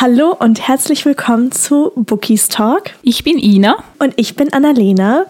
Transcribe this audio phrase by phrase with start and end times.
[0.00, 2.90] Hallo und herzlich willkommen zu Bookies Talk.
[3.02, 3.82] Ich bin Ina.
[3.98, 5.26] Und ich bin Annalena.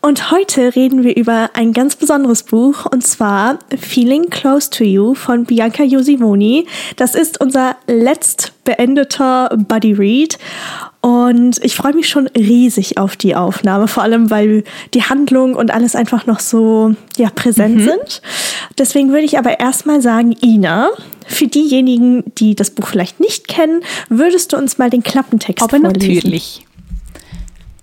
[0.00, 5.14] Und heute reden wir über ein ganz besonderes Buch und zwar Feeling Close to You
[5.14, 6.66] von Bianca Josimoni.
[6.96, 10.38] Das ist unser letzt beendeter Buddy Read.
[11.00, 14.62] Und ich freue mich schon riesig auf die Aufnahme, vor allem weil
[14.94, 17.84] die Handlung und alles einfach noch so ja, präsent mhm.
[17.84, 18.22] sind.
[18.78, 20.90] Deswegen würde ich aber erstmal sagen, Ina,
[21.26, 25.78] für diejenigen, die das Buch vielleicht nicht kennen, würdest du uns mal den Klappentext aber
[25.78, 26.06] vorlesen?
[26.06, 26.67] Aber natürlich.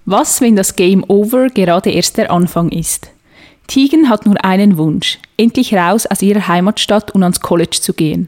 [0.07, 3.09] Was, wenn das Game Over gerade erst der Anfang ist?
[3.65, 8.27] Tegan hat nur einen Wunsch, endlich raus aus ihrer Heimatstadt und ans College zu gehen.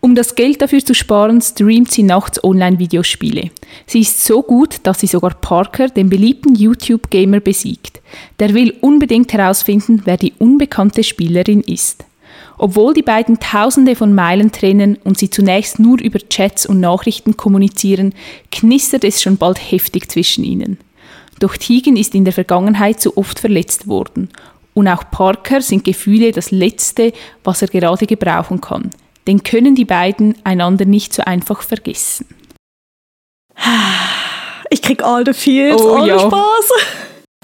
[0.00, 3.50] Um das Geld dafür zu sparen, streamt sie nachts Online-Videospiele.
[3.86, 8.00] Sie ist so gut, dass sie sogar Parker, den beliebten YouTube-Gamer, besiegt.
[8.38, 12.04] Der will unbedingt herausfinden, wer die unbekannte Spielerin ist.
[12.56, 17.36] Obwohl die beiden Tausende von Meilen trennen und sie zunächst nur über Chats und Nachrichten
[17.36, 18.14] kommunizieren,
[18.52, 20.78] knistert es schon bald heftig zwischen ihnen.
[21.38, 24.30] Doch Tegan ist in der Vergangenheit zu oft verletzt worden
[24.74, 27.12] und auch Parker sind Gefühle das Letzte,
[27.44, 28.90] was er gerade gebrauchen kann.
[29.26, 32.26] Denn können die beiden einander nicht so einfach vergessen.
[34.68, 36.18] Ich krieg all the feels, oh, all ja.
[36.18, 36.72] the Spaß.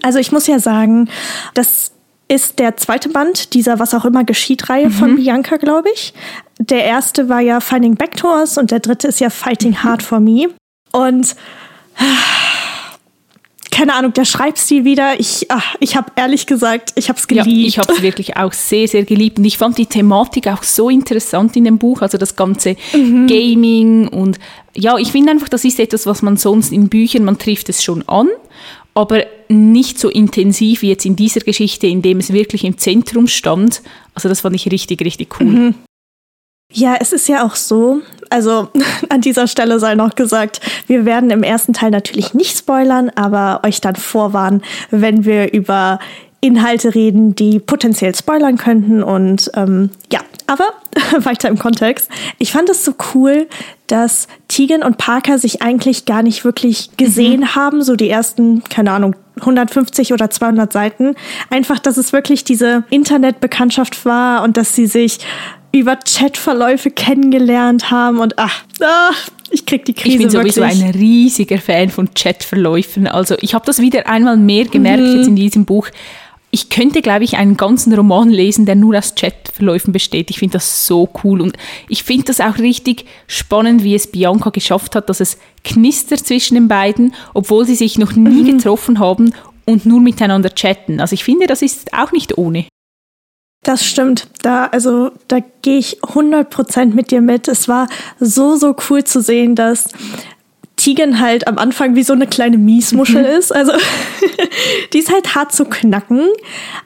[0.03, 1.09] Also ich muss ja sagen,
[1.55, 1.93] das
[2.27, 4.93] ist der zweite Band dieser Was auch immer geschieht-Reihe mhm.
[4.93, 6.15] von Bianca, glaube ich.
[6.59, 10.03] Der erste war ja Finding Back to Us und der dritte ist ja Fighting Hard
[10.03, 10.49] for Me.
[10.91, 11.37] Und
[13.73, 15.19] keine Ahnung, der Schreibstil wieder.
[15.19, 17.47] Ich, ach, ich habe ehrlich gesagt, ich habe es geliebt.
[17.47, 19.39] Ja, ich habe es wirklich auch sehr, sehr geliebt.
[19.39, 22.03] Und ich fand die Thematik auch so interessant in dem Buch.
[22.03, 23.27] Also das ganze mhm.
[23.27, 24.39] Gaming und
[24.75, 27.83] ja, ich finde einfach, das ist etwas, was man sonst in Büchern, man trifft es
[27.83, 28.29] schon an,
[28.95, 33.27] aber nicht so intensiv wie jetzt in dieser Geschichte, in dem es wirklich im Zentrum
[33.27, 33.83] stand.
[34.15, 35.47] Also das fand ich richtig, richtig cool.
[35.47, 35.75] Mhm.
[36.73, 38.01] Ja, es ist ja auch so,
[38.33, 38.69] also
[39.09, 43.61] an dieser Stelle sei noch gesagt, wir werden im ersten Teil natürlich nicht spoilern, aber
[43.65, 45.99] euch dann vorwarnen, wenn wir über
[46.41, 49.03] Inhalte reden, die potenziell spoilern könnten.
[49.05, 50.65] Und ähm, ja, aber
[51.25, 52.11] weiter im Kontext.
[52.39, 53.47] Ich fand es so cool,
[53.87, 57.55] dass Tegan und Parker sich eigentlich gar nicht wirklich gesehen mhm.
[57.55, 61.15] haben, so die ersten, keine Ahnung, 150 oder 200 Seiten.
[61.49, 65.21] Einfach, dass es wirklich diese Internetbekanntschaft war und dass sie sich
[65.73, 70.83] über Chatverläufe kennengelernt haben und ach, ach ich krieg die Krise Ich bin sowieso wirklich.
[70.83, 73.07] ein riesiger Fan von Chatverläufen.
[73.07, 75.17] Also ich habe das wieder einmal mehr gemerkt mhm.
[75.17, 75.89] jetzt in diesem Buch.
[76.51, 80.31] Ich könnte, glaube ich, einen ganzen Roman lesen, der nur aus Chatverläufen besteht.
[80.31, 81.57] Ich finde das so cool und
[81.89, 86.55] ich finde das auch richtig spannend, wie es Bianca geschafft hat, dass es knistert zwischen
[86.55, 88.57] den beiden, obwohl sie sich noch nie mhm.
[88.59, 89.35] getroffen haben
[89.65, 91.01] und nur miteinander chatten.
[91.01, 92.67] Also ich finde, das ist auch nicht ohne.
[93.63, 94.27] Das stimmt.
[94.43, 97.47] Da, also, da gehe ich 100% mit dir mit.
[97.47, 97.87] Es war
[98.19, 99.89] so, so cool zu sehen, dass
[100.75, 103.39] Tegan halt am Anfang wie so eine kleine Miesmuschel mhm.
[103.39, 103.55] ist.
[103.55, 103.73] Also,
[104.93, 106.27] die ist halt hart zu knacken.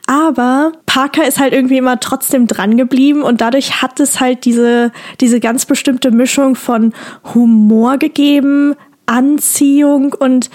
[0.06, 4.92] Aber Parker ist halt irgendwie immer trotzdem dran geblieben und dadurch hat es halt diese,
[5.20, 6.92] diese ganz bestimmte Mischung von
[7.32, 8.74] Humor gegeben,
[9.06, 10.50] Anziehung und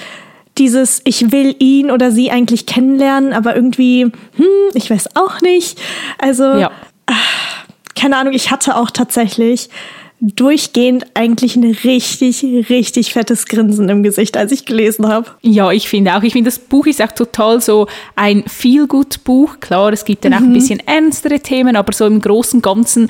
[0.61, 4.45] dieses, ich will ihn oder sie eigentlich kennenlernen, aber irgendwie, hm,
[4.75, 5.81] ich weiß auch nicht.
[6.19, 6.71] Also, ja.
[7.07, 9.69] ach, keine Ahnung, ich hatte auch tatsächlich
[10.21, 15.31] durchgehend eigentlich ein richtig, richtig fettes Grinsen im Gesicht, als ich gelesen habe.
[15.41, 16.21] Ja, ich finde auch.
[16.21, 19.59] Ich finde, das Buch ist auch total so ein Feel-Good-Buch.
[19.61, 20.37] Klar, es gibt dann mhm.
[20.37, 20.53] auch ein mhm.
[20.53, 23.09] bisschen ernstere Themen, aber so im Großen und Ganzen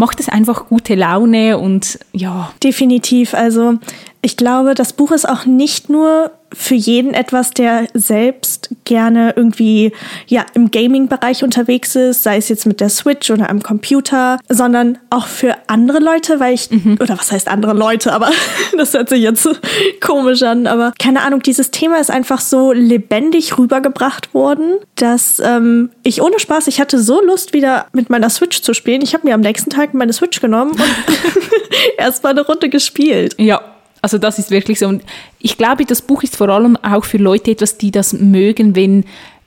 [0.00, 2.50] macht es einfach gute Laune und ja.
[2.64, 3.34] Definitiv.
[3.34, 3.78] Also
[4.22, 9.92] ich glaube, das Buch ist auch nicht nur für jeden etwas, der selbst gerne irgendwie
[10.26, 14.98] ja im Gaming-Bereich unterwegs ist, sei es jetzt mit der Switch oder am Computer, sondern
[15.10, 16.98] auch für andere Leute, weil ich mhm.
[17.00, 18.30] oder was heißt andere Leute, aber
[18.76, 19.48] das hört sich jetzt
[20.00, 25.90] komisch an, aber keine Ahnung, dieses Thema ist einfach so lebendig rübergebracht worden, dass ähm,
[26.02, 29.02] ich ohne Spaß, ich hatte so Lust wieder mit meiner Switch zu spielen.
[29.02, 30.80] Ich habe mir am nächsten Tag meine Switch genommen und
[31.98, 33.34] erstmal eine Runde gespielt.
[33.38, 33.60] Ja,
[34.02, 34.88] also das ist wirklich so.
[34.88, 35.02] Und
[35.38, 39.04] ich glaube, das Buch ist vor allem auch für Leute etwas, die das mögen, wenn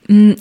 [0.08, 0.36] mh, mm,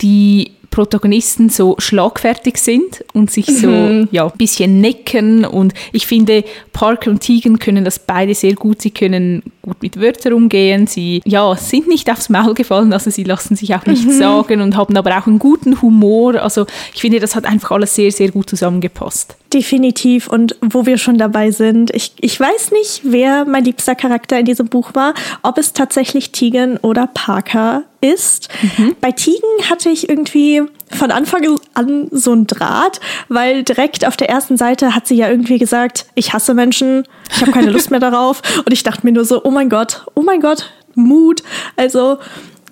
[0.00, 4.08] die Protagonisten so schlagfertig sind und sich so mhm.
[4.10, 5.44] ja, ein bisschen necken.
[5.44, 8.80] Und ich finde, Parker und Tegan können das beide sehr gut.
[8.80, 10.86] Sie können gut mit Wörtern umgehen.
[10.86, 14.18] Sie ja, sind nicht aufs Maul gefallen, also sie lassen sich auch nichts mhm.
[14.18, 16.36] sagen und haben aber auch einen guten Humor.
[16.36, 19.36] Also ich finde, das hat einfach alles sehr, sehr gut zusammengepasst.
[19.52, 20.28] Definitiv.
[20.28, 24.46] Und wo wir schon dabei sind, ich, ich weiß nicht, wer mein liebster Charakter in
[24.46, 28.48] diesem Buch war, ob es tatsächlich Tegan oder Parker ist.
[28.62, 28.96] Mhm.
[29.00, 34.30] Bei Tegan hatte ich irgendwie von Anfang an so ein Draht, weil direkt auf der
[34.30, 38.00] ersten Seite hat sie ja irgendwie gesagt, ich hasse Menschen, ich habe keine Lust mehr
[38.00, 38.42] darauf.
[38.58, 41.42] Und ich dachte mir nur so, oh mein Gott, oh mein Gott, Mut.
[41.76, 42.18] Also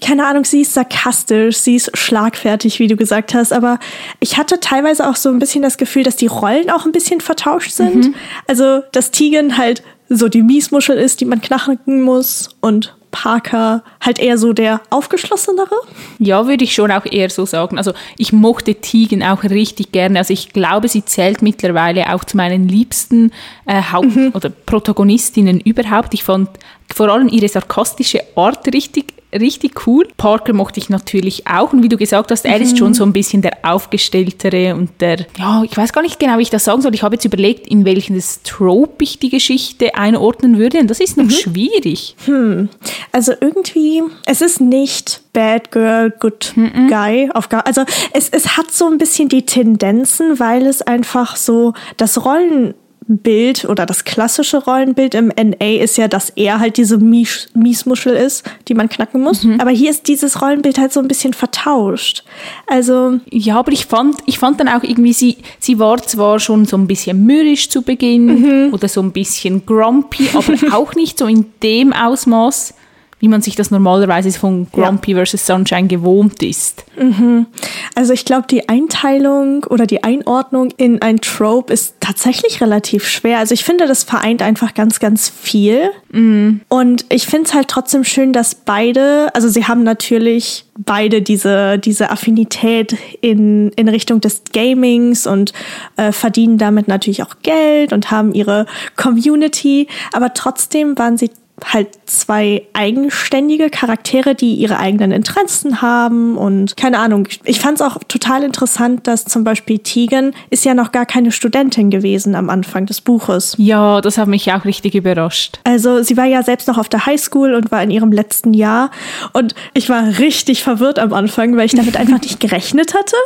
[0.00, 3.78] keine Ahnung, sie ist sarkastisch, sie ist schlagfertig, wie du gesagt hast, aber
[4.20, 7.20] ich hatte teilweise auch so ein bisschen das Gefühl, dass die Rollen auch ein bisschen
[7.20, 8.06] vertauscht sind.
[8.06, 8.14] Mhm.
[8.46, 14.18] Also, dass Tegan halt so die Miesmuschel ist, die man knacken muss und Parker halt
[14.18, 15.74] eher so der aufgeschlossenere?
[16.18, 17.78] Ja, würde ich schon auch eher so sagen.
[17.78, 20.18] Also ich mochte Tegan auch richtig gerne.
[20.18, 23.32] Also ich glaube, sie zählt mittlerweile auch zu meinen liebsten
[23.66, 24.32] äh, Haupt- mhm.
[24.34, 26.14] oder Protagonistinnen überhaupt.
[26.14, 26.48] Ich fand
[26.94, 30.08] vor allem ihre sarkastische Art richtig richtig cool.
[30.16, 31.72] Parker mochte ich natürlich auch.
[31.72, 32.62] Und wie du gesagt hast, er mhm.
[32.62, 36.38] ist schon so ein bisschen der Aufgestelltere und der, ja, ich weiß gar nicht genau,
[36.38, 36.94] wie ich das sagen soll.
[36.94, 40.78] Ich habe jetzt überlegt, in welches Trope ich die Geschichte einordnen würde.
[40.80, 41.30] Und das ist noch mhm.
[41.30, 42.16] schwierig.
[42.26, 42.68] Hm.
[43.12, 46.88] Also irgendwie, es ist nicht Bad Girl, Good mhm.
[46.88, 47.30] Guy.
[47.32, 52.74] Also es, es hat so ein bisschen die Tendenzen, weil es einfach so das Rollen
[53.06, 58.14] Bild oder das klassische Rollenbild im NA ist ja, dass er halt diese Mies Miesmuschel
[58.14, 59.42] ist, die man knacken muss.
[59.42, 59.60] Mhm.
[59.60, 62.24] Aber hier ist dieses Rollenbild halt so ein bisschen vertauscht.
[62.66, 63.18] Also.
[63.30, 66.76] Ja, aber ich fand, ich fand dann auch irgendwie, sie, sie war zwar schon so
[66.76, 68.26] ein bisschen mürrisch zu Beginn
[68.66, 68.74] mhm.
[68.74, 72.74] oder so ein bisschen grumpy, aber auch nicht so in dem Ausmaß,
[73.20, 75.24] wie man sich das normalerweise von Grumpy ja.
[75.24, 75.46] vs.
[75.46, 76.84] Sunshine gewohnt ist.
[76.98, 77.46] Mhm.
[77.94, 83.38] Also ich glaube, die Einteilung oder die Einordnung in ein Trope ist tatsächlich relativ schwer.
[83.38, 85.90] Also ich finde, das vereint einfach ganz, ganz viel.
[86.10, 86.62] Mhm.
[86.68, 91.78] Und ich finde es halt trotzdem schön, dass beide, also sie haben natürlich beide diese,
[91.78, 95.52] diese Affinität in, in Richtung des Gamings und
[95.96, 98.64] äh, verdienen damit natürlich auch Geld und haben ihre
[98.96, 101.30] Community, aber trotzdem waren sie
[101.64, 107.28] halt zwei eigenständige Charaktere, die ihre eigenen Interessen haben und keine Ahnung.
[107.44, 111.32] Ich fand es auch total interessant, dass zum Beispiel Tegan ist ja noch gar keine
[111.32, 113.54] Studentin gewesen am Anfang des Buches.
[113.58, 115.58] Ja, das hat mich auch richtig überrascht.
[115.64, 118.90] Also sie war ja selbst noch auf der Highschool und war in ihrem letzten Jahr
[119.32, 123.16] und ich war richtig verwirrt am Anfang, weil ich damit einfach nicht gerechnet hatte.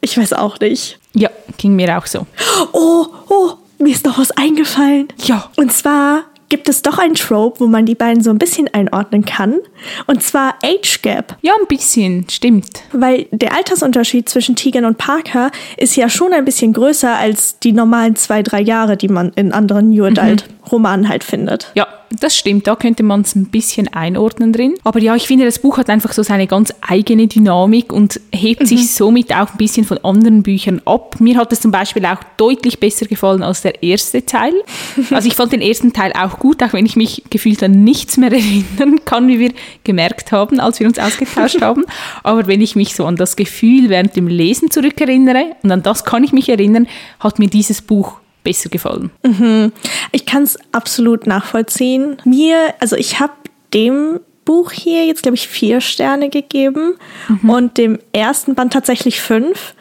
[0.00, 0.98] Ich weiß auch nicht.
[1.14, 1.28] Ja,
[1.58, 2.26] ging mir auch so.
[2.72, 5.08] Oh, oh, mir ist noch was eingefallen.
[5.24, 5.50] Ja.
[5.56, 9.24] Und zwar gibt es doch ein Trope, wo man die beiden so ein bisschen einordnen
[9.24, 9.58] kann.
[10.06, 11.36] Und zwar Age Gap.
[11.40, 12.82] Ja, ein bisschen, stimmt.
[12.92, 17.72] Weil der Altersunterschied zwischen Tegan und Parker ist ja schon ein bisschen größer als die
[17.72, 20.68] normalen zwei, drei Jahre, die man in anderen New Adult mhm.
[20.70, 21.70] Romanen halt findet.
[21.74, 21.86] Ja,
[22.18, 24.74] das stimmt, da könnte man es ein bisschen einordnen drin.
[24.82, 28.62] Aber ja, ich finde, das Buch hat einfach so seine ganz eigene Dynamik und hebt
[28.62, 28.66] mhm.
[28.66, 31.20] sich somit auch ein bisschen von anderen Büchern ab.
[31.20, 34.52] Mir hat es zum Beispiel auch deutlich besser gefallen als der erste Teil.
[35.10, 38.16] Also ich fand den ersten Teil auch gut, auch wenn ich mich gefühlt an nichts
[38.16, 39.52] mehr erinnern kann, wie wir
[39.84, 41.84] gemerkt haben, als wir uns ausgetauscht haben.
[42.22, 46.04] Aber wenn ich mich so an das Gefühl während dem Lesen zurückerinnere, und an das
[46.04, 46.86] kann ich mich erinnern,
[47.18, 49.10] hat mir dieses Buch besser gefallen.
[49.22, 49.72] Mhm.
[50.12, 52.16] Ich kann es absolut nachvollziehen.
[52.24, 53.32] Mir, also ich habe
[53.74, 56.94] dem Buch hier jetzt, glaube ich, vier Sterne gegeben
[57.28, 57.50] mhm.
[57.50, 59.74] und dem ersten Band tatsächlich fünf.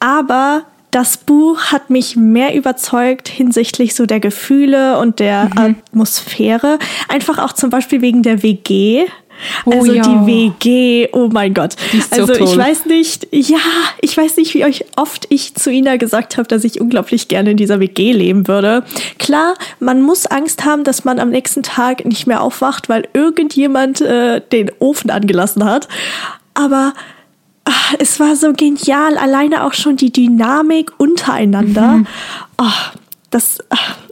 [0.00, 5.76] Aber das Buch hat mich mehr überzeugt hinsichtlich so der Gefühle und der mhm.
[5.90, 6.78] Atmosphäre.
[7.08, 9.06] Einfach auch zum Beispiel wegen der WG.
[9.64, 10.02] Oh, also ja.
[10.02, 11.76] die WG, oh mein Gott.
[12.14, 13.58] So also ich weiß nicht, ja,
[14.00, 17.52] ich weiß nicht, wie euch oft ich zu Ina gesagt habe, dass ich unglaublich gerne
[17.52, 18.84] in dieser WG leben würde.
[19.18, 24.00] Klar, man muss Angst haben, dass man am nächsten Tag nicht mehr aufwacht, weil irgendjemand
[24.00, 25.88] äh, den Ofen angelassen hat.
[26.54, 26.92] Aber
[27.64, 31.98] ach, es war so genial, alleine auch schon die Dynamik untereinander.
[31.98, 32.06] Mhm.
[32.58, 32.98] Oh,
[33.32, 33.58] das,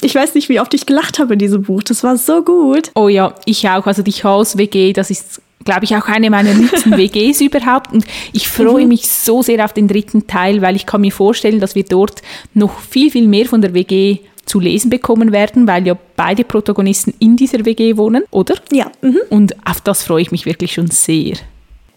[0.01, 1.83] ich weiß nicht, wie oft ich gelacht habe in diesem Buch.
[1.83, 2.91] Das war so gut.
[2.95, 3.87] Oh ja, ich auch.
[3.87, 7.93] Also die Chaos-WG, das ist, glaube ich, auch eine meiner liebsten WGs überhaupt.
[7.93, 8.89] Und ich freue mhm.
[8.89, 12.23] mich so sehr auf den dritten Teil, weil ich kann mir vorstellen, dass wir dort
[12.55, 17.15] noch viel, viel mehr von der WG zu lesen bekommen werden, weil ja beide Protagonisten
[17.19, 18.55] in dieser WG wohnen, oder?
[18.73, 18.91] Ja.
[19.03, 19.21] Mhm.
[19.29, 21.37] Und auf das freue ich mich wirklich schon sehr.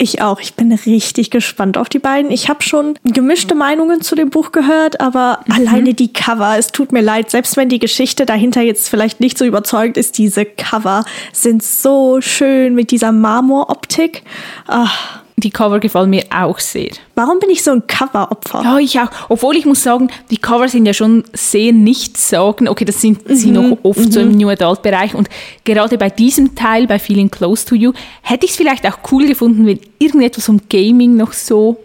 [0.04, 0.42] Ich auch.
[0.42, 2.30] Ich bin richtig gespannt auf die beiden.
[2.30, 5.54] Ich habe schon gemischte Meinungen zu dem Buch gehört, aber mhm.
[5.54, 9.38] alleine die Cover, es tut mir leid, selbst wenn die Geschichte dahinter jetzt vielleicht nicht
[9.38, 14.24] so überzeugt ist, diese Cover sind so schön mit dieser Marmoroptik.
[14.68, 15.23] Ach.
[15.38, 16.92] Die Cover gefallen mir auch sehr.
[17.16, 18.62] Warum bin ich so ein Cover-Opfer?
[18.64, 19.10] Ja, ich auch.
[19.30, 22.70] Obwohl ich muss sagen, die Cover sind ja schon sehr nichtssagend.
[22.70, 23.36] Okay, das sind mhm.
[23.36, 24.12] sie noch oft mhm.
[24.12, 24.38] so im mhm.
[24.38, 25.16] New Adult-Bereich.
[25.16, 25.30] Und
[25.64, 29.26] gerade bei diesem Teil, bei Feeling Close to You, hätte ich es vielleicht auch cool
[29.26, 31.78] gefunden, wenn irgendetwas um Gaming noch so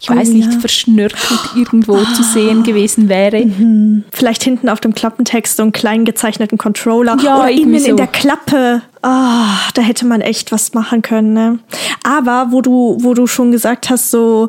[0.00, 0.60] ich weiß oh, nicht, ja.
[0.60, 2.14] verschnörkelt irgendwo ah.
[2.14, 3.44] zu sehen gewesen wäre.
[3.44, 4.04] Mhm.
[4.12, 7.90] Vielleicht hinten auf dem Klappentext so einen kleinen gezeichneten Controller ja, oder innen so.
[7.90, 8.82] in der Klappe.
[9.02, 11.58] Oh, da hätte man echt was machen können, ne?
[12.02, 14.48] Aber wo du, wo du schon gesagt hast, so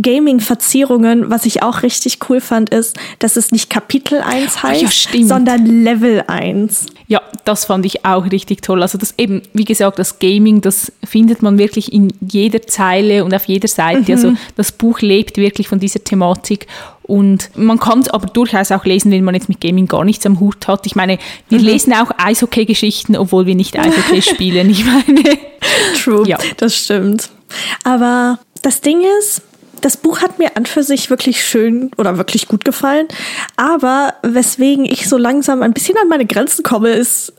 [0.00, 5.26] Gaming-Verzierungen, was ich auch richtig cool fand, ist, dass es nicht Kapitel 1 heißt, ja,
[5.26, 6.86] sondern Level 1.
[7.06, 8.82] Ja, das fand ich auch richtig toll.
[8.82, 13.32] Also das eben, wie gesagt, das Gaming, das findet man wirklich in jeder Zeile und
[13.32, 14.12] auf jeder Seite.
[14.12, 14.18] Mhm.
[14.18, 16.66] Also das Buch lebt wirklich von dieser Thematik
[17.06, 20.26] und man kann es aber durchaus auch lesen, wenn man jetzt mit Gaming gar nichts
[20.26, 20.86] am Hut hat.
[20.86, 21.64] Ich meine, wir mhm.
[21.64, 24.70] lesen auch Eishockey-Geschichten, obwohl wir nicht Eishockey spielen.
[24.70, 25.22] Ich meine.
[26.02, 26.38] True, ja.
[26.56, 27.30] das stimmt.
[27.84, 29.42] Aber das Ding ist,
[29.80, 33.06] das Buch hat mir an für sich wirklich schön oder wirklich gut gefallen.
[33.56, 37.32] Aber weswegen ich so langsam ein bisschen an meine Grenzen komme, ist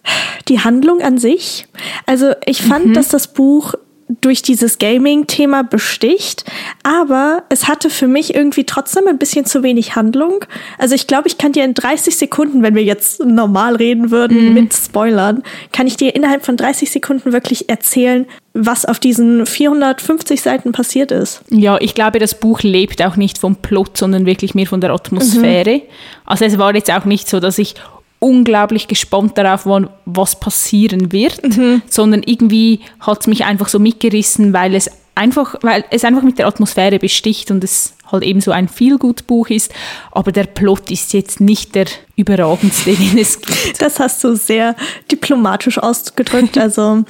[0.47, 1.67] die Handlung an sich.
[2.05, 2.93] Also ich fand, mhm.
[2.93, 3.73] dass das Buch
[4.21, 6.45] durch dieses Gaming-Thema besticht,
[6.83, 10.45] aber es hatte für mich irgendwie trotzdem ein bisschen zu wenig Handlung.
[10.77, 14.51] Also ich glaube, ich kann dir in 30 Sekunden, wenn wir jetzt normal reden würden,
[14.51, 14.53] mm.
[14.53, 20.41] mit Spoilern, kann ich dir innerhalb von 30 Sekunden wirklich erzählen, was auf diesen 450
[20.41, 21.41] Seiten passiert ist.
[21.49, 24.91] Ja, ich glaube, das Buch lebt auch nicht vom Plot, sondern wirklich mehr von der
[24.91, 25.75] Atmosphäre.
[25.75, 25.81] Mhm.
[26.25, 27.75] Also es war jetzt auch nicht so, dass ich
[28.19, 31.81] unglaublich gespannt darauf war, was passieren wird, mhm.
[31.87, 36.37] sondern irgendwie hat es mich einfach so mitgerissen, weil es einfach, weil es einfach mit
[36.39, 39.73] der Atmosphäre besticht und es halt eben so ein Feelgood-Buch ist,
[40.11, 43.81] aber der Plot ist jetzt nicht der überragendste, den es gibt.
[43.81, 44.75] Das hast du sehr
[45.11, 46.57] diplomatisch ausgedrückt.
[46.67, 47.05] Also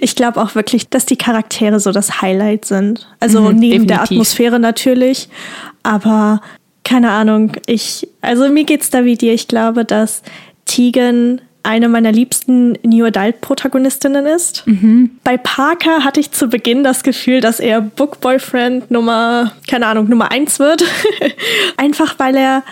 [0.00, 3.06] ich glaube auch wirklich, dass die Charaktere so das Highlight sind.
[3.20, 3.86] Also mhm, neben definitiv.
[3.86, 5.28] der Atmosphäre natürlich,
[5.82, 6.40] aber
[6.86, 9.34] keine Ahnung, ich, also mir geht's da wie dir.
[9.34, 10.22] Ich glaube, dass
[10.66, 14.64] Tegan eine meiner liebsten New Adult Protagonistinnen ist.
[14.68, 15.18] Mhm.
[15.24, 20.08] Bei Parker hatte ich zu Beginn das Gefühl, dass er Book Boyfriend Nummer, keine Ahnung,
[20.08, 20.84] Nummer eins wird.
[21.76, 22.62] Einfach weil er,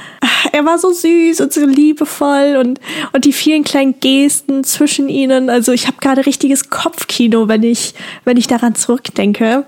[0.53, 2.79] er war so süß und so liebevoll und,
[3.13, 5.51] und die vielen kleinen Gesten zwischen ihnen.
[5.51, 7.95] Also ich habe gerade richtiges Kopfkino, wenn ich,
[8.25, 9.65] wenn ich daran zurückdenke.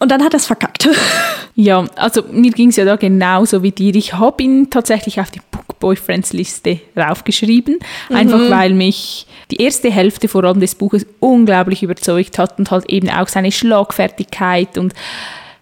[0.00, 0.88] Und dann hat er es verkackt.
[1.60, 3.94] Ja, also mir ging es ja da genauso wie dir.
[3.94, 8.16] Ich habe ihn tatsächlich auf die Book Boyfriends Liste raufgeschrieben, mhm.
[8.16, 12.88] einfach weil mich die erste Hälfte vor allem des Buches unglaublich überzeugt hat und halt
[12.90, 14.94] eben auch seine Schlagfertigkeit und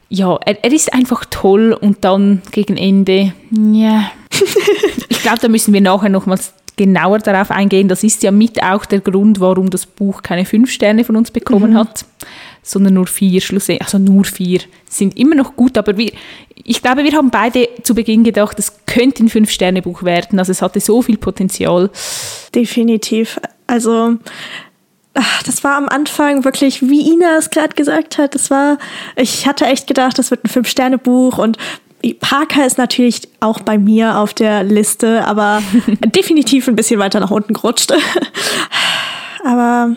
[0.08, 4.10] ja, er, er ist einfach toll und dann gegen Ende, ja.
[5.08, 7.88] ich glaube, da müssen wir nachher nochmals genauer darauf eingehen.
[7.88, 11.32] Das ist ja mit auch der Grund, warum das Buch keine fünf Sterne von uns
[11.32, 11.78] bekommen mhm.
[11.78, 12.06] hat
[12.68, 13.82] sondern nur vier schlussendlich.
[13.82, 16.12] Also nur vier sind immer noch gut, aber wir,
[16.54, 20.38] ich glaube, wir haben beide zu Beginn gedacht, es könnte ein Fünf-Sterne-Buch werden.
[20.38, 21.90] Also es hatte so viel Potenzial.
[22.54, 23.40] Definitiv.
[23.66, 24.16] Also
[25.44, 28.78] das war am Anfang wirklich, wie Ina es gerade gesagt hat, das war,
[29.16, 31.56] ich hatte echt gedacht, das wird ein Fünf-Sterne-Buch und
[32.20, 35.62] Parker ist natürlich auch bei mir auf der Liste, aber
[36.04, 37.92] definitiv ein bisschen weiter nach unten gerutscht.
[39.44, 39.96] aber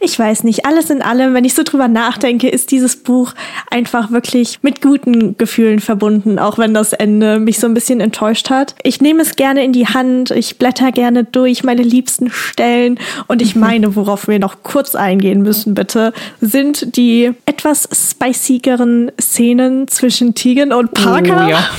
[0.00, 3.34] ich weiß nicht, alles in allem, wenn ich so drüber nachdenke, ist dieses Buch
[3.70, 8.48] einfach wirklich mit guten Gefühlen verbunden, auch wenn das Ende mich so ein bisschen enttäuscht
[8.48, 8.74] hat.
[8.82, 13.42] Ich nehme es gerne in die Hand, ich blätter gerne durch meine liebsten Stellen und
[13.42, 13.60] ich mhm.
[13.60, 20.72] meine, worauf wir noch kurz eingehen müssen, bitte, sind die etwas spicigeren Szenen zwischen Tegan
[20.72, 21.44] und Parker.
[21.46, 21.70] Oh, ja.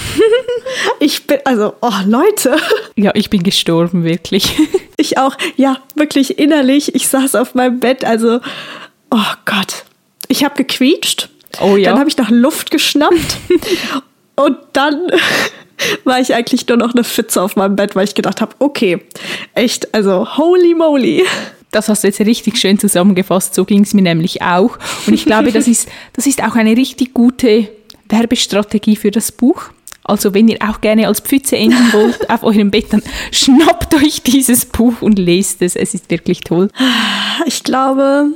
[0.99, 2.55] Ich bin, also, oh Leute.
[2.95, 4.55] Ja, ich bin gestorben, wirklich.
[5.01, 6.93] Ich auch, ja, wirklich innerlich.
[6.93, 8.39] Ich saß auf meinem Bett, also,
[9.09, 9.83] oh Gott.
[10.27, 11.29] Ich habe gequietscht.
[11.59, 11.89] Oh ja.
[11.89, 13.37] Dann habe ich nach Luft geschnappt.
[14.35, 15.07] und dann
[16.03, 19.01] war ich eigentlich nur noch eine Pfütze auf meinem Bett, weil ich gedacht habe, okay,
[19.55, 21.23] echt, also holy moly.
[21.71, 23.55] Das hast du jetzt richtig schön zusammengefasst.
[23.55, 24.77] So ging es mir nämlich auch.
[25.07, 27.69] Und ich glaube, das ist, das ist auch eine richtig gute
[28.07, 29.63] Werbestrategie für das Buch.
[30.03, 34.23] Also wenn ihr auch gerne als Pfütze enden wollt auf eurem Bett, dann schnappt euch
[34.23, 35.75] dieses Buch und lest es.
[35.75, 36.69] Es ist wirklich toll.
[37.45, 38.33] Ich glaube,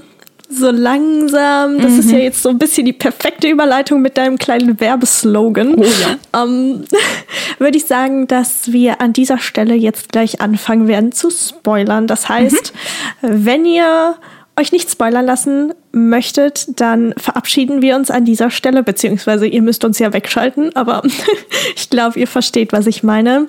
[0.50, 2.00] so langsam, das mhm.
[2.00, 5.75] ist ja jetzt so ein bisschen die perfekte Überleitung mit deinem kleinen Werbeslogan.
[5.75, 6.43] Oh ja.
[6.43, 6.86] Ähm,
[7.60, 12.07] Würde ich sagen, dass wir an dieser Stelle jetzt gleich anfangen werden zu spoilern.
[12.07, 12.74] Das heißt,
[13.22, 13.45] mhm.
[13.45, 14.15] wenn ihr
[14.57, 19.85] euch nicht spoilern lassen möchtet, dann verabschieden wir uns an dieser Stelle, beziehungsweise ihr müsst
[19.85, 21.01] uns ja wegschalten, aber
[21.75, 23.47] ich glaube, ihr versteht, was ich meine.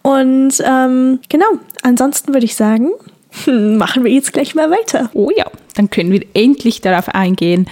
[0.00, 1.46] Und ähm, genau,
[1.82, 2.90] ansonsten würde ich sagen,
[3.46, 5.10] machen wir jetzt gleich mal weiter.
[5.12, 5.44] Oh ja,
[5.74, 7.68] dann können wir endlich darauf eingehen,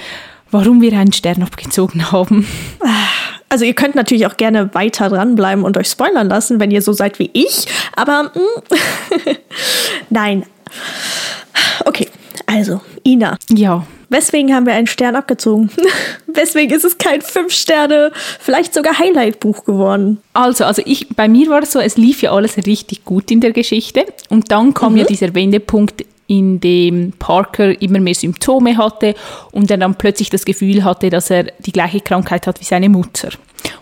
[0.50, 2.46] warum wir einen Stern abgezogen haben.
[3.48, 6.92] Also ihr könnt natürlich auch gerne weiter dranbleiben und euch spoilern lassen, wenn ihr so
[6.92, 9.36] seid wie ich, aber mm,
[10.10, 10.44] nein.
[11.84, 12.08] Okay,
[12.46, 13.38] also, Ina.
[13.48, 13.86] Ja.
[14.11, 15.71] Weswegen haben wir einen Stern abgezogen?
[16.26, 20.19] Weswegen ist es kein fünf Sterne, vielleicht sogar Highlight-Buch geworden?
[20.33, 23.40] Also, also ich, bei mir war es so, es lief ja alles richtig gut in
[23.40, 24.99] der Geschichte und dann kam mhm.
[24.99, 29.16] ja dieser Wendepunkt in dem Parker immer mehr Symptome hatte
[29.50, 32.88] und er dann plötzlich das Gefühl hatte, dass er die gleiche Krankheit hat wie seine
[32.88, 33.30] Mutter.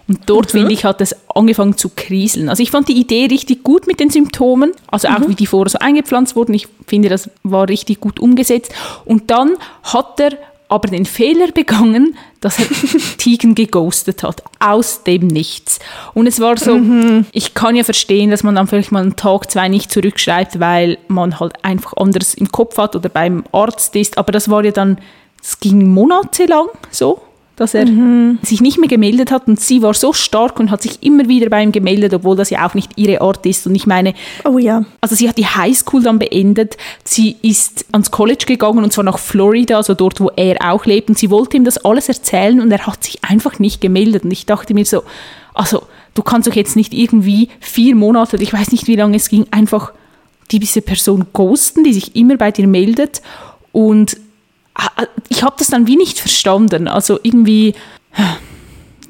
[0.09, 0.61] Und dort, mhm.
[0.61, 2.49] finde ich, hat es angefangen zu kriseln.
[2.49, 5.28] Also ich fand die Idee richtig gut mit den Symptomen, also auch mhm.
[5.28, 6.55] wie die vorher so eingepflanzt wurden.
[6.55, 8.73] Ich finde, das war richtig gut umgesetzt.
[9.05, 9.50] Und dann
[9.83, 10.31] hat er
[10.71, 12.66] aber den Fehler begangen, dass er
[13.18, 15.78] Tigen geghostet hat, aus dem Nichts.
[16.14, 17.26] Und es war so, mhm.
[17.33, 20.99] ich kann ja verstehen, dass man dann vielleicht mal einen Tag, zwei nicht zurückschreibt, weil
[21.09, 24.71] man halt einfach anders im Kopf hat oder beim Arzt ist, aber das war ja
[24.71, 24.99] dann,
[25.42, 27.23] es ging monatelang so
[27.59, 28.38] dass er mhm.
[28.43, 31.50] sich nicht mehr gemeldet hat und sie war so stark und hat sich immer wieder
[31.50, 33.67] bei ihm gemeldet, obwohl das ja auch nicht ihre Art ist.
[33.67, 34.85] Und ich meine, oh ja.
[35.00, 39.19] Also sie hat die Highschool dann beendet, sie ist ans College gegangen und zwar nach
[39.19, 42.71] Florida, also dort, wo er auch lebt und sie wollte ihm das alles erzählen und
[42.71, 45.03] er hat sich einfach nicht gemeldet und ich dachte mir so,
[45.53, 45.83] also
[46.15, 49.47] du kannst doch jetzt nicht irgendwie vier Monate, ich weiß nicht wie lange es ging,
[49.50, 49.93] einfach
[50.53, 53.21] diese Person ghosten, die sich immer bei dir meldet
[53.73, 54.17] und
[55.29, 56.89] ich habe das dann wie nicht verstanden.
[56.89, 57.75] Also irgendwie,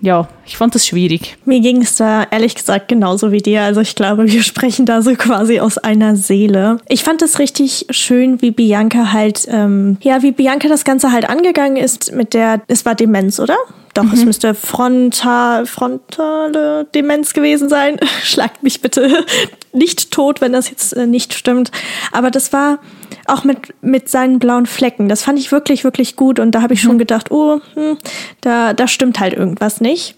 [0.00, 1.36] ja, ich fand das schwierig.
[1.44, 3.62] Mir ging es da ehrlich gesagt genauso wie dir.
[3.62, 6.78] Also ich glaube, wir sprechen da so quasi aus einer Seele.
[6.88, 11.28] Ich fand es richtig schön, wie Bianca halt, ähm, ja, wie Bianca das Ganze halt
[11.28, 13.56] angegangen ist mit der, es war Demenz, oder?
[13.94, 14.12] Doch, mhm.
[14.12, 17.98] es müsste frontal, frontale Demenz gewesen sein.
[18.22, 19.24] Schlagt mich bitte
[19.72, 21.72] nicht tot, wenn das jetzt äh, nicht stimmt.
[22.12, 22.78] Aber das war
[23.28, 25.08] auch mit, mit seinen blauen Flecken.
[25.08, 26.38] Das fand ich wirklich, wirklich gut.
[26.38, 27.00] Und da habe ich schon mhm.
[27.00, 27.98] gedacht, oh, hm,
[28.40, 30.16] da, da stimmt halt irgendwas nicht.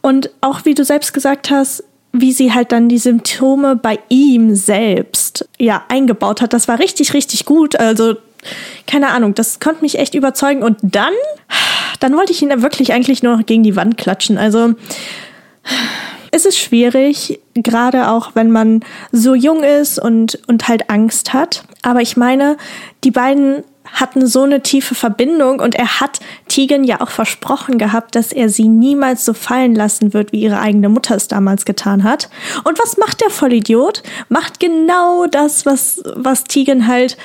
[0.00, 4.54] Und auch wie du selbst gesagt hast, wie sie halt dann die Symptome bei ihm
[4.54, 7.76] selbst ja eingebaut hat, das war richtig, richtig gut.
[7.76, 8.14] Also
[8.86, 10.62] keine Ahnung, das konnte mich echt überzeugen.
[10.62, 11.12] Und dann,
[12.00, 14.38] dann wollte ich ihn wirklich eigentlich nur noch gegen die Wand klatschen.
[14.38, 14.74] Also
[16.34, 18.80] es ist schwierig, gerade auch wenn man
[19.12, 21.62] so jung ist und, und halt Angst hat.
[21.82, 22.56] Aber ich meine,
[23.04, 28.16] die beiden hatten so eine tiefe Verbindung und er hat Tegan ja auch versprochen gehabt,
[28.16, 32.02] dass er sie niemals so fallen lassen wird, wie ihre eigene Mutter es damals getan
[32.02, 32.28] hat.
[32.64, 34.02] Und was macht der Vollidiot?
[34.28, 37.16] Macht genau das, was, was Tegan halt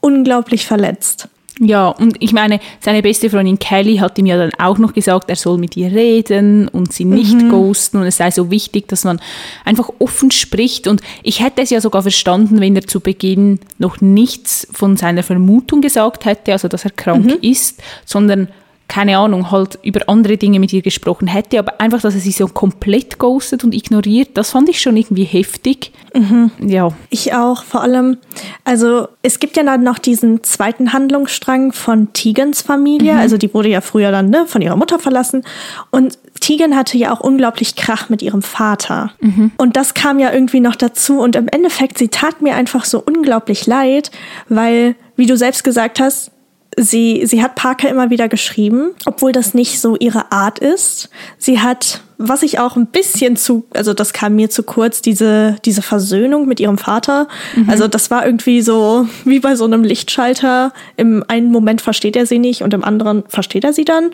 [0.00, 1.28] unglaublich verletzt.
[1.60, 5.28] Ja, und ich meine, seine beste Freundin Kelly hat ihm ja dann auch noch gesagt,
[5.28, 7.50] er soll mit ihr reden und sie nicht mhm.
[7.50, 9.20] ghosten und es sei so wichtig, dass man
[9.64, 10.86] einfach offen spricht.
[10.86, 15.22] Und ich hätte es ja sogar verstanden, wenn er zu Beginn noch nichts von seiner
[15.22, 17.38] Vermutung gesagt hätte, also dass er krank mhm.
[17.40, 18.48] ist, sondern
[18.88, 22.32] keine Ahnung, halt über andere Dinge mit ihr gesprochen hätte, aber einfach, dass er sie
[22.32, 25.92] so komplett ghostet und ignoriert, das fand ich schon irgendwie heftig.
[26.14, 26.50] Mhm.
[26.58, 26.88] Ja.
[27.10, 28.16] Ich auch, vor allem,
[28.64, 33.20] also es gibt ja dann noch diesen zweiten Handlungsstrang von Tigans Familie, mhm.
[33.20, 35.44] also die wurde ja früher dann ne, von ihrer Mutter verlassen
[35.90, 39.12] und Tegan hatte ja auch unglaublich Krach mit ihrem Vater.
[39.20, 39.50] Mhm.
[39.58, 43.02] Und das kam ja irgendwie noch dazu und im Endeffekt, sie tat mir einfach so
[43.04, 44.10] unglaublich leid,
[44.48, 46.30] weil, wie du selbst gesagt hast,
[46.78, 51.10] sie, sie hat Parker immer wieder geschrieben, obwohl das nicht so ihre Art ist.
[51.36, 55.56] Sie hat, was ich auch ein bisschen zu, also das kam mir zu kurz, diese,
[55.64, 57.28] diese Versöhnung mit ihrem Vater.
[57.56, 57.68] Mhm.
[57.68, 60.72] Also das war irgendwie so wie bei so einem Lichtschalter.
[60.96, 64.10] Im einen Moment versteht er sie nicht und im anderen versteht er sie dann.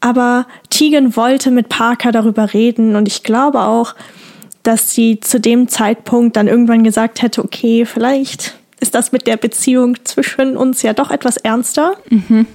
[0.00, 3.94] Aber Tegan wollte mit Parker darüber reden und ich glaube auch,
[4.62, 9.36] dass sie zu dem Zeitpunkt dann irgendwann gesagt hätte, okay, vielleicht ist das mit der
[9.36, 11.96] Beziehung zwischen uns ja doch etwas ernster.
[12.10, 12.46] Mhm.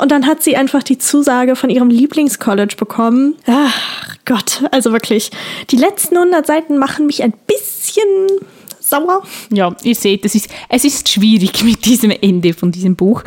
[0.00, 3.36] Und dann hat sie einfach die Zusage von ihrem Lieblingscollege bekommen.
[3.46, 5.30] Ach Gott, also wirklich,
[5.70, 8.38] die letzten 100 Seiten machen mich ein bisschen
[8.80, 9.22] sauer.
[9.50, 13.22] Ja, ihr seht, es ist, es ist schwierig mit diesem Ende von diesem Buch.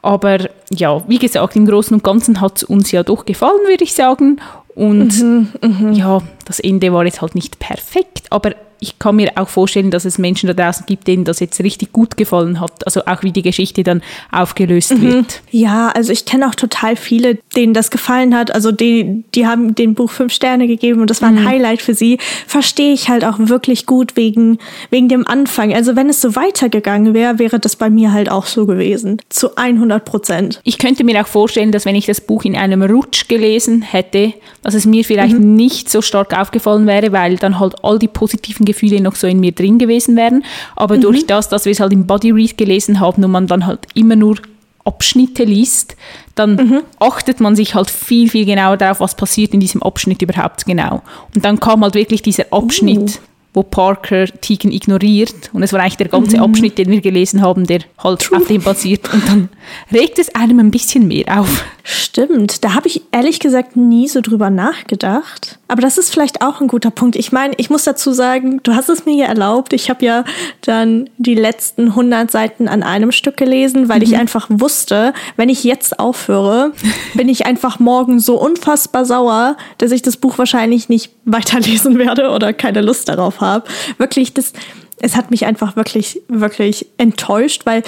[0.00, 3.84] Aber ja, wie gesagt, im Großen und Ganzen hat es uns ja doch gefallen, würde
[3.84, 4.40] ich sagen.
[4.74, 5.92] Und mhm, mh.
[5.92, 10.04] ja, das Ende war jetzt halt nicht perfekt, aber ich kann mir auch vorstellen, dass
[10.04, 12.84] es Menschen da draußen gibt, denen das jetzt richtig gut gefallen hat.
[12.84, 15.02] Also auch wie die Geschichte dann aufgelöst mhm.
[15.02, 15.42] wird.
[15.52, 18.52] Ja, also ich kenne auch total viele, denen das gefallen hat.
[18.52, 21.48] Also die, die haben dem Buch fünf Sterne gegeben und das war ein mhm.
[21.48, 22.18] Highlight für sie.
[22.46, 24.58] Verstehe ich halt auch wirklich gut wegen,
[24.90, 25.72] wegen dem Anfang.
[25.72, 29.18] Also wenn es so weitergegangen wäre, wäre das bei mir halt auch so gewesen.
[29.28, 30.60] Zu 100 Prozent.
[30.64, 34.34] Ich könnte mir auch vorstellen, dass wenn ich das Buch in einem Rutsch gelesen hätte,
[34.62, 35.54] dass es mir vielleicht mhm.
[35.54, 39.40] nicht so stark aufgefallen wäre, weil dann halt all die positiven Gefühle noch so in
[39.40, 40.44] mir drin gewesen wären.
[40.76, 41.02] Aber mhm.
[41.02, 44.16] durch das, dass wir es halt im Bodyread gelesen haben und man dann halt immer
[44.16, 44.36] nur
[44.84, 45.96] Abschnitte liest,
[46.34, 46.80] dann mhm.
[46.98, 51.02] achtet man sich halt viel, viel genauer darauf, was passiert in diesem Abschnitt überhaupt genau.
[51.34, 53.20] Und dann kam halt wirklich dieser Abschnitt, uh.
[53.54, 55.50] wo Parker Tegan ignoriert.
[55.52, 56.42] Und es war eigentlich der ganze mhm.
[56.42, 58.38] Abschnitt, den wir gelesen haben, der halt True.
[58.38, 59.12] auf dem basiert.
[59.12, 59.48] Und dann
[59.92, 61.64] regt es einem ein bisschen mehr auf.
[61.84, 65.58] Stimmt, da habe ich ehrlich gesagt nie so drüber nachgedacht.
[65.66, 67.16] Aber das ist vielleicht auch ein guter Punkt.
[67.16, 69.72] Ich meine, ich muss dazu sagen, du hast es mir ja erlaubt.
[69.72, 70.24] Ich habe ja
[70.60, 74.04] dann die letzten 100 Seiten an einem Stück gelesen, weil mhm.
[74.04, 76.72] ich einfach wusste, wenn ich jetzt aufhöre,
[77.14, 82.30] bin ich einfach morgen so unfassbar sauer, dass ich das Buch wahrscheinlich nicht weiterlesen werde
[82.30, 83.68] oder keine Lust darauf habe.
[83.98, 84.52] Wirklich, das,
[84.98, 87.82] es hat mich einfach wirklich, wirklich enttäuscht, weil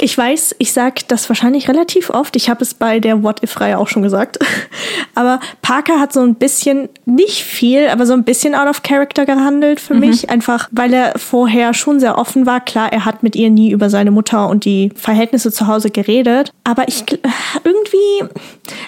[0.00, 2.34] ich weiß, ich sage das wahrscheinlich relativ oft.
[2.36, 4.38] Ich habe es bei der What If-Reihe auch schon gesagt.
[5.14, 9.24] Aber Parker hat so ein bisschen, nicht viel, aber so ein bisschen out of character
[9.26, 10.00] gehandelt für mhm.
[10.00, 10.28] mich.
[10.28, 12.60] Einfach, weil er vorher schon sehr offen war.
[12.60, 16.52] Klar, er hat mit ihr nie über seine Mutter und die Verhältnisse zu Hause geredet.
[16.64, 17.04] Aber ich
[17.62, 18.34] irgendwie,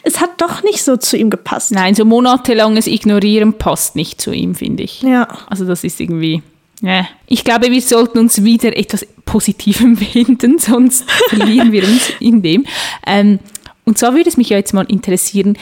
[0.03, 1.71] es hat doch nicht so zu ihm gepasst.
[1.71, 5.03] Nein, so monatelanges Ignorieren passt nicht zu ihm, finde ich.
[5.03, 5.29] Ja.
[5.49, 6.43] Also das ist irgendwie.
[6.83, 7.07] Ja.
[7.27, 12.65] Ich glaube, wir sollten uns wieder etwas Positivem wenden, sonst verlieren wir uns in dem.
[13.07, 13.39] Ähm,
[13.85, 15.57] und zwar würde es mich ja jetzt mal interessieren,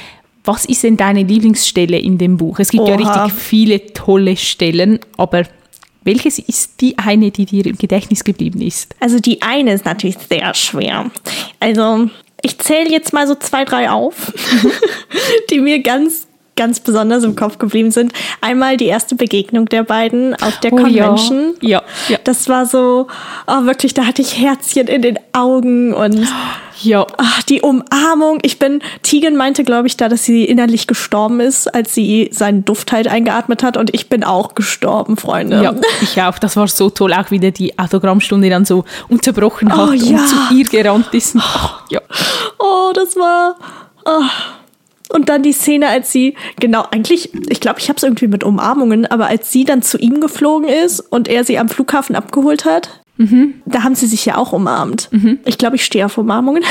[0.44, 2.58] was ist denn deine Lieblingsstelle in dem Buch?
[2.58, 2.90] Es gibt Oha.
[2.90, 5.44] ja richtig viele tolle Stellen, aber
[6.04, 8.94] welches ist die eine, die dir im Gedächtnis geblieben ist?
[9.00, 11.10] Also die eine ist natürlich sehr schwer.
[11.60, 12.10] Also
[12.42, 14.32] ich zähle jetzt mal so zwei, drei auf,
[15.50, 18.12] die mir ganz ganz besonders im Kopf geblieben sind.
[18.40, 21.54] Einmal die erste Begegnung der beiden auf der oh, Convention.
[21.60, 21.82] Ja.
[22.08, 22.18] ja.
[22.24, 23.08] Das war so,
[23.46, 26.26] oh, wirklich, da hatte ich Herzchen in den Augen und
[26.82, 27.06] ja.
[27.16, 28.38] Ach, die Umarmung.
[28.42, 32.64] Ich bin, Tegan meinte, glaube ich, da, dass sie innerlich gestorben ist, als sie seinen
[32.64, 33.76] Duft halt eingeatmet hat.
[33.76, 35.62] Und ich bin auch gestorben, Freunde.
[35.62, 36.38] Ja, ich auch.
[36.38, 37.14] Das war so toll.
[37.14, 40.18] Auch wieder die Autogrammstunde dann so unterbrochen oh, hat ja.
[40.18, 41.36] und zu ihr gerannt ist.
[41.36, 42.00] Oh, ja.
[42.58, 43.56] oh das war.
[44.04, 44.22] Oh.
[45.14, 48.42] Und dann die Szene, als sie, genau, eigentlich, ich glaube, ich habe es irgendwie mit
[48.42, 52.64] Umarmungen, aber als sie dann zu ihm geflogen ist und er sie am Flughafen abgeholt
[52.64, 53.62] hat, mhm.
[53.64, 55.08] da haben sie sich ja auch umarmt.
[55.12, 55.38] Mhm.
[55.44, 56.64] Ich glaube, ich stehe auf Umarmungen.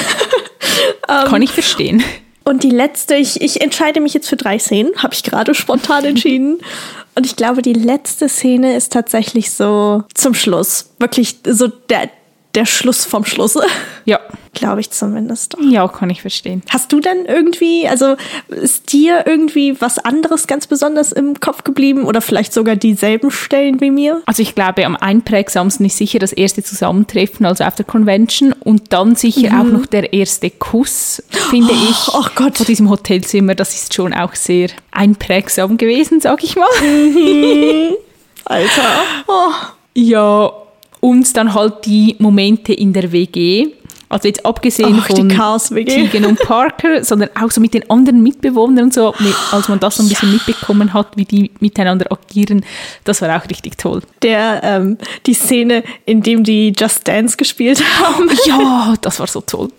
[1.08, 2.04] Kann ich verstehen.
[2.44, 6.04] Und die letzte, ich, ich entscheide mich jetzt für drei Szenen, habe ich gerade spontan
[6.04, 6.58] entschieden.
[7.16, 10.90] Und ich glaube, die letzte Szene ist tatsächlich so zum Schluss.
[11.00, 12.10] Wirklich so der,
[12.56, 13.58] der Schluss vom Schluss.
[14.04, 14.20] Ja.
[14.54, 15.56] Glaube ich zumindest.
[15.60, 16.62] Ja, kann ich verstehen.
[16.70, 18.16] Hast du denn irgendwie, also
[18.50, 23.82] ist dir irgendwie was anderes ganz besonders im Kopf geblieben oder vielleicht sogar dieselben Stellen
[23.82, 24.22] wie mir?
[24.28, 28.94] Also ich glaube, am einprägsamsten ist sicher das erste Zusammentreffen, also auf der Convention und
[28.94, 29.60] dann sicher mhm.
[29.60, 32.14] auch noch der erste Kuss, finde oh, ich.
[32.14, 32.58] Oh Gott.
[32.58, 36.68] Vor diesem Hotelzimmer, das ist schon auch sehr einprägsam gewesen, sag ich mal.
[36.82, 37.96] Mhm.
[38.46, 39.02] Alter.
[39.28, 39.52] Oh.
[39.96, 40.52] Ja,
[41.00, 43.68] und dann halt die Momente in der WG.
[44.14, 48.86] Also jetzt abgesehen Ach, von Tegan und Parker, sondern auch so mit den anderen Mitbewohnern
[48.86, 49.12] und so,
[49.52, 50.36] als man das so ein bisschen ja.
[50.36, 52.64] mitbekommen hat, wie die miteinander agieren,
[53.06, 54.02] das war auch richtig toll.
[54.22, 58.30] Der, ähm, die Szene, in dem die Just Dance gespielt haben.
[58.46, 59.70] Ja, das war so toll.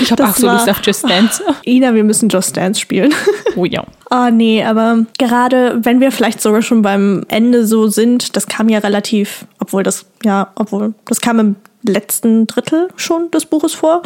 [0.00, 1.44] Ich habe auch so Lust auf Just Dance.
[1.64, 3.14] Ina, wir müssen Just Dance spielen.
[3.54, 3.84] Oh ja.
[4.08, 8.70] Ah, nee, aber gerade wenn wir vielleicht sogar schon beim Ende so sind, das kam
[8.70, 14.02] ja relativ, obwohl das, ja, obwohl, das kam im letzten Drittel schon des Buches vor,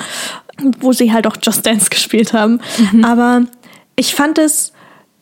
[0.81, 2.61] wo sie halt auch Just Dance gespielt haben.
[2.93, 3.05] Mhm.
[3.05, 3.43] Aber
[3.97, 4.73] ich fand es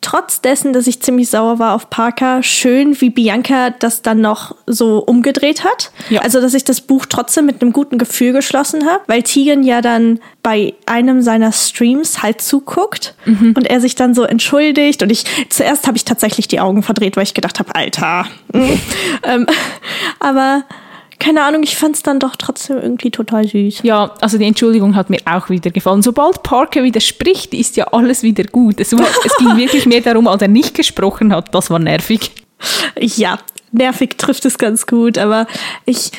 [0.05, 4.55] trotz dessen, dass ich ziemlich sauer war auf Parker, schön, wie Bianca das dann noch
[4.67, 5.93] so umgedreht hat.
[6.11, 6.21] Ja.
[6.21, 9.81] Also, dass ich das Buch trotzdem mit einem guten Gefühl geschlossen habe, weil Tegan ja
[9.81, 13.55] dann bei einem seiner Streams halt zuguckt mhm.
[13.57, 17.17] und er sich dann so entschuldigt und ich zuerst habe ich tatsächlich die Augen verdreht,
[17.17, 18.27] weil ich gedacht habe, Alter.
[19.23, 19.47] ähm,
[20.21, 20.64] aber
[21.18, 23.81] keine Ahnung, ich fand es dann doch trotzdem irgendwie total süß.
[23.83, 26.03] Ja, also die Entschuldigung hat mir auch wieder gefallen.
[26.03, 28.81] Sobald Parker wieder spricht, ist ja alles wieder gut.
[28.81, 31.55] Es, war, es ging wirklich mehr darum, als er nicht gesprochen hat.
[31.55, 32.33] Das war nervig.
[32.98, 33.38] Ja,
[33.72, 35.46] nervig trifft es ganz gut, aber
[35.85, 36.12] ich,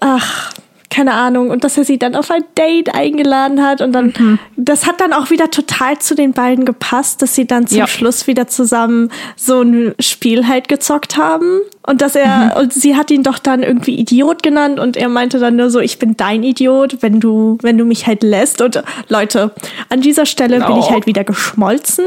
[0.00, 0.52] ach,
[0.90, 4.38] keine Ahnung, und dass er sie dann auf ein Date eingeladen hat und dann, mhm.
[4.56, 7.86] das hat dann auch wieder total zu den beiden gepasst, dass sie dann zum ja.
[7.86, 12.62] Schluss wieder zusammen so ein Spiel halt gezockt haben und dass er, mhm.
[12.62, 15.80] und sie hat ihn doch dann irgendwie Idiot genannt und er meinte dann nur so,
[15.80, 19.52] ich bin dein Idiot, wenn du, wenn du mich halt lässt und Leute,
[19.90, 20.66] an dieser Stelle oh.
[20.66, 22.06] bin ich halt wieder geschmolzen.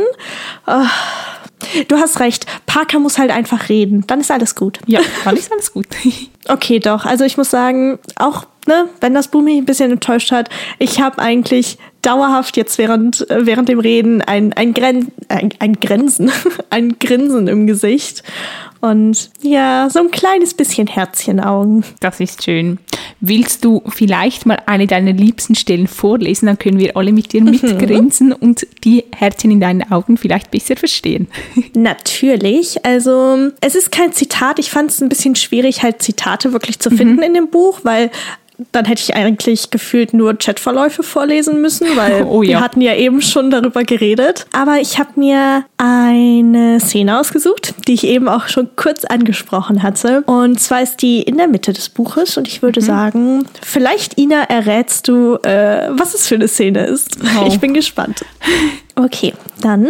[0.65, 0.85] Oh.
[1.87, 2.45] Du hast recht.
[2.65, 4.03] Parker muss halt einfach reden.
[4.07, 4.79] Dann ist alles gut.
[4.87, 5.85] Ja, dann ist alles gut.
[6.47, 7.05] okay, doch.
[7.05, 10.99] Also ich muss sagen, auch ne, wenn das Buch mich ein bisschen enttäuscht hat, ich
[11.01, 16.31] habe eigentlich dauerhaft jetzt während, während dem Reden ein, ein, Gren ein, ein Grinsen,
[16.69, 18.23] ein Grinsen im Gesicht.
[18.81, 21.83] Und ja, so ein kleines bisschen Herzchenaugen.
[21.99, 22.79] Das ist schön.
[23.19, 26.47] Willst du vielleicht mal eine deiner liebsten Stellen vorlesen?
[26.47, 27.51] Dann können wir alle mit dir mhm.
[27.61, 28.35] mitgrinsen mhm.
[28.39, 31.27] und die Herzchen in deinen Augen vielleicht besser verstehen.
[31.75, 32.83] Natürlich.
[32.83, 34.57] Also, es ist kein Zitat.
[34.57, 37.23] Ich fand es ein bisschen schwierig, halt Zitate wirklich zu finden mhm.
[37.23, 38.09] in dem Buch, weil
[38.71, 42.49] dann hätte ich eigentlich gefühlt nur Chatverläufe vorlesen müssen weil Oh ja.
[42.49, 44.45] wir hatten ja eben schon darüber geredet.
[44.53, 50.21] Aber ich habe mir eine Szene ausgesucht, die ich eben auch schon kurz angesprochen hatte.
[50.25, 52.37] Und zwar ist die in der Mitte des Buches.
[52.37, 57.17] Und ich würde sagen, vielleicht, Ina, errätst du, äh, was es für eine Szene ist.
[57.21, 57.45] Oh.
[57.47, 58.23] Ich bin gespannt.
[58.95, 59.89] Okay, dann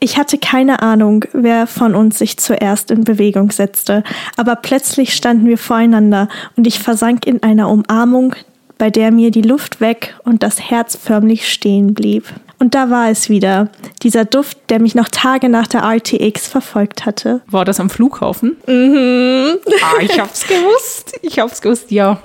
[0.00, 4.02] ich hatte keine Ahnung, wer von uns sich zuerst in Bewegung setzte,
[4.36, 8.34] aber plötzlich standen wir voreinander und ich versank in einer Umarmung,
[8.78, 12.24] bei der mir die Luft weg und das Herz förmlich stehen blieb.
[12.58, 13.68] Und da war es wieder,
[14.02, 17.42] dieser Duft, der mich noch Tage nach der RTX verfolgt hatte.
[17.48, 18.56] War das am Flughafen?
[18.66, 19.58] Mhm.
[19.82, 21.18] Ah, ich hab's gewusst.
[21.22, 22.18] Ich hab's gewusst, ja.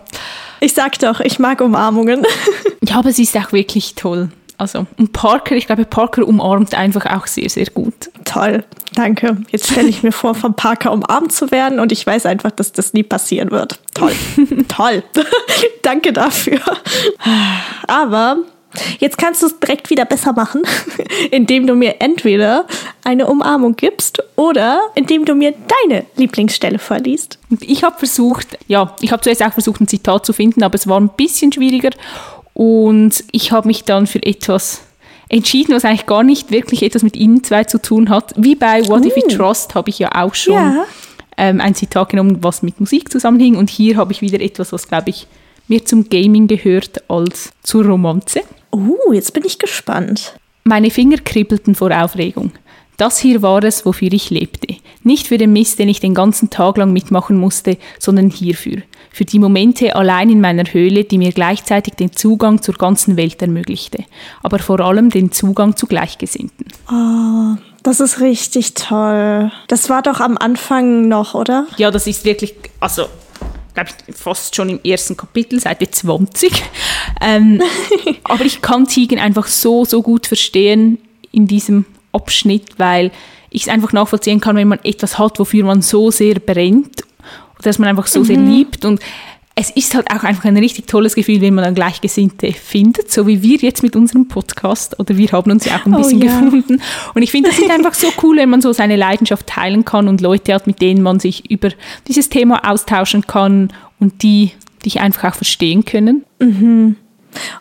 [0.61, 2.25] Ich sag doch, ich mag Umarmungen.
[2.83, 4.29] Ja, aber sie ist auch wirklich toll.
[4.57, 8.09] Also, und Parker, ich glaube, Parker umarmt einfach auch sehr, sehr gut.
[8.25, 9.37] Toll, danke.
[9.51, 12.71] Jetzt stelle ich mir vor, vom Parker umarmt zu werden und ich weiß einfach, dass
[12.71, 13.79] das nie passieren wird.
[13.93, 14.13] Toll,
[14.67, 15.03] toll.
[15.81, 16.59] danke dafür.
[17.87, 18.37] Aber
[18.99, 20.63] jetzt kannst du es direkt wieder besser machen,
[21.31, 22.65] indem du mir entweder
[23.03, 25.53] eine Umarmung gibst oder indem du mir
[25.87, 27.39] deine Lieblingsstelle vorliest.
[27.61, 30.87] Ich habe versucht, ja, ich habe zuerst auch versucht, ein Zitat zu finden, aber es
[30.87, 31.91] war ein bisschen schwieriger.
[32.53, 34.81] Und ich habe mich dann für etwas
[35.31, 38.33] entschieden, was eigentlich gar nicht wirklich etwas mit Ihnen zwei zu tun hat.
[38.37, 40.85] Wie bei What If We Trust habe ich ja auch schon Ja.
[41.37, 43.55] ähm, ein Zitat genommen, was mit Musik zusammenhing.
[43.55, 45.27] Und hier habe ich wieder etwas, was, glaube ich,
[45.67, 48.41] mehr zum Gaming gehört als zur Romanze.
[48.73, 50.35] Uh, jetzt bin ich gespannt.
[50.63, 52.51] Meine Finger kribbelten vor Aufregung.
[52.97, 54.75] Das hier war es, wofür ich lebte.
[55.03, 58.83] Nicht für den Mist, den ich den ganzen Tag lang mitmachen musste, sondern hierfür.
[59.13, 63.41] Für die Momente allein in meiner Höhle, die mir gleichzeitig den Zugang zur ganzen Welt
[63.41, 64.05] ermöglichte.
[64.41, 66.67] Aber vor allem den Zugang zu Gleichgesinnten.
[66.89, 69.51] Oh, das ist richtig toll.
[69.67, 71.67] Das war doch am Anfang noch, oder?
[71.77, 73.07] Ja, das ist wirklich, also,
[73.73, 76.63] glaube ich, fast schon im ersten Kapitel, Seite 20.
[77.19, 77.61] Ähm,
[78.23, 80.99] aber ich kann Tigen einfach so, so gut verstehen
[81.33, 83.11] in diesem Abschnitt, weil
[83.49, 87.03] ich es einfach nachvollziehen kann, wenn man etwas hat, wofür man so sehr brennt,
[87.61, 88.99] dass man einfach so sehr liebt und
[89.55, 93.27] es ist halt auch einfach ein richtig tolles Gefühl, wenn man dann Gleichgesinnte findet, so
[93.27, 96.21] wie wir jetzt mit unserem Podcast oder wir haben uns ja auch ein Oh bisschen
[96.21, 96.39] ja.
[96.39, 96.81] gefunden.
[97.13, 100.07] Und ich finde, das ist einfach so cool, wenn man so seine Leidenschaft teilen kann
[100.07, 101.69] und Leute hat, mit denen man sich über
[102.07, 104.51] dieses Thema austauschen kann und die
[104.85, 106.23] dich einfach auch verstehen können.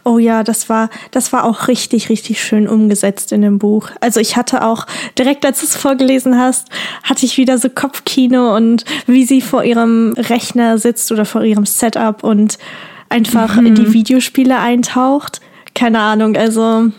[0.04, 3.90] Oh ja, das war, das war auch richtig, richtig schön umgesetzt in dem Buch.
[4.00, 4.86] Also ich hatte auch,
[5.18, 6.68] direkt als du es vorgelesen hast,
[7.02, 11.66] hatte ich wieder so Kopfkino und wie sie vor ihrem Rechner sitzt oder vor ihrem
[11.66, 12.58] Setup und
[13.08, 15.40] einfach in die Videospiele eintaucht.
[15.74, 16.90] Keine Ahnung, also,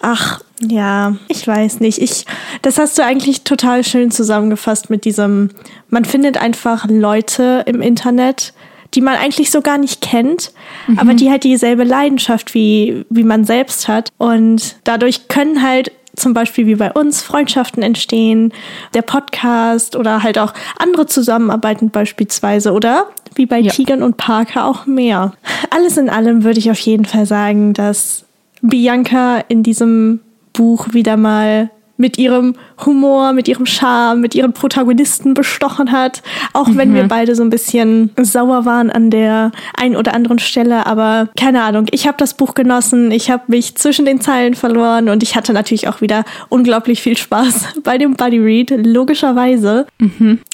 [0.00, 1.98] ach, ja, ich weiß nicht.
[1.98, 2.26] Ich,
[2.62, 5.50] das hast du eigentlich total schön zusammengefasst mit diesem,
[5.88, 8.52] man findet einfach Leute im Internet,
[8.94, 10.52] die man eigentlich so gar nicht kennt,
[10.96, 14.10] aber die halt dieselbe Leidenschaft wie, wie man selbst hat.
[14.18, 18.52] Und dadurch können halt zum Beispiel wie bei uns Freundschaften entstehen,
[18.94, 23.70] der Podcast oder halt auch andere Zusammenarbeiten beispielsweise oder wie bei Ja.
[23.72, 25.32] Tigern und Parker auch mehr.
[25.70, 28.24] Alles in allem würde ich auf jeden Fall sagen, dass
[28.60, 30.20] Bianca in diesem
[30.52, 36.22] Buch wieder mal mit ihrem Humor, mit ihrem Charme, mit ihren Protagonisten bestochen hat.
[36.54, 40.86] Auch wenn wir beide so ein bisschen sauer waren an der ein oder anderen Stelle.
[40.86, 43.10] Aber keine Ahnung, ich habe das Buch genossen.
[43.10, 47.16] Ich habe mich zwischen den Zeilen verloren und ich hatte natürlich auch wieder unglaublich viel
[47.16, 49.86] Spaß bei dem Buddy Read, logischerweise.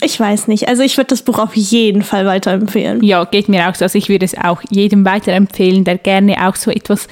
[0.03, 0.69] Ich weiß nicht.
[0.69, 3.03] Also ich würde das Buch auf jeden Fall weiterempfehlen.
[3.05, 3.85] Ja, geht mir auch so.
[3.85, 7.07] Also ich würde es auch jedem weiterempfehlen, der gerne auch so etwas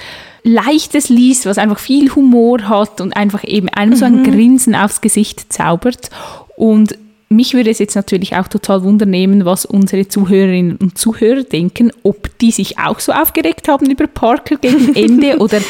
[0.44, 5.00] Leichtes liest, was einfach viel Humor hat und einfach eben einem so ein Grinsen aufs
[5.00, 6.11] Gesicht zaubert.
[6.57, 6.98] Und
[7.30, 12.38] mich würde es jetzt natürlich auch total wundernehmen, was unsere Zuhörerinnen und Zuhörer denken, ob
[12.38, 15.61] die sich auch so aufgeregt haben über Parker gegen Ende oder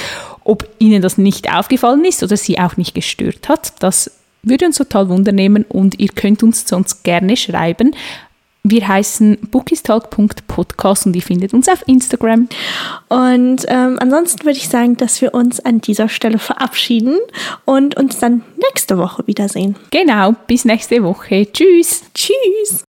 [0.43, 3.75] ob ihnen das nicht aufgefallen ist oder sie auch nicht gestört hat.
[3.81, 4.11] Das
[4.43, 7.95] würde uns total wundernehmen und ihr könnt uns sonst gerne schreiben.
[8.67, 12.49] Wir heißen bookistalk.podcast und ihr findet uns auf Instagram.
[13.09, 17.19] Und ähm, ansonsten würde ich sagen, dass wir uns an dieser Stelle verabschieden
[17.67, 19.77] und uns dann nächste Woche wiedersehen.
[19.91, 21.47] Genau, bis nächste Woche.
[21.53, 22.05] Tschüss.
[22.15, 22.85] Tschüss!